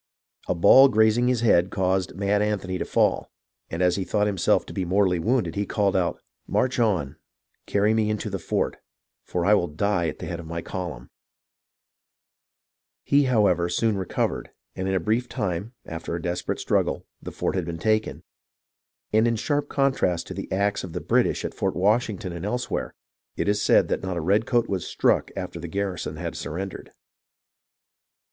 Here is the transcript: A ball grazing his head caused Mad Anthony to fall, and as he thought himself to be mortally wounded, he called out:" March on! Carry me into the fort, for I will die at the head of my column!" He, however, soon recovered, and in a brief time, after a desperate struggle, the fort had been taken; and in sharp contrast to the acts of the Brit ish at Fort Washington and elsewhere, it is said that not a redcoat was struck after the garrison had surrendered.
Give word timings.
A 0.47 0.55
ball 0.55 0.89
grazing 0.89 1.27
his 1.27 1.41
head 1.41 1.69
caused 1.69 2.15
Mad 2.15 2.41
Anthony 2.41 2.79
to 2.79 2.85
fall, 2.85 3.29
and 3.69 3.83
as 3.83 3.97
he 3.97 4.03
thought 4.03 4.25
himself 4.25 4.65
to 4.65 4.73
be 4.73 4.83
mortally 4.83 5.19
wounded, 5.19 5.53
he 5.53 5.63
called 5.67 5.95
out:" 5.95 6.19
March 6.57 6.79
on! 6.79 7.17
Carry 7.67 7.93
me 7.93 8.09
into 8.09 8.27
the 8.27 8.39
fort, 8.39 8.77
for 9.23 9.45
I 9.45 9.53
will 9.53 9.67
die 9.67 10.07
at 10.07 10.17
the 10.17 10.25
head 10.25 10.39
of 10.39 10.47
my 10.47 10.59
column!" 10.63 11.11
He, 13.03 13.25
however, 13.25 13.69
soon 13.69 13.95
recovered, 13.95 14.49
and 14.75 14.87
in 14.87 14.95
a 14.95 14.99
brief 14.99 15.29
time, 15.29 15.73
after 15.85 16.15
a 16.15 16.19
desperate 16.23 16.59
struggle, 16.59 17.05
the 17.21 17.31
fort 17.31 17.53
had 17.53 17.65
been 17.65 17.77
taken; 17.77 18.23
and 19.13 19.27
in 19.27 19.35
sharp 19.35 19.69
contrast 19.69 20.25
to 20.25 20.33
the 20.33 20.51
acts 20.51 20.83
of 20.83 20.93
the 20.93 20.99
Brit 21.01 21.27
ish 21.27 21.45
at 21.45 21.53
Fort 21.53 21.75
Washington 21.75 22.33
and 22.33 22.43
elsewhere, 22.43 22.95
it 23.37 23.47
is 23.47 23.61
said 23.61 23.87
that 23.89 24.01
not 24.01 24.17
a 24.17 24.21
redcoat 24.21 24.67
was 24.67 24.83
struck 24.83 25.29
after 25.37 25.59
the 25.59 25.67
garrison 25.67 26.15
had 26.15 26.35
surrendered. 26.35 26.89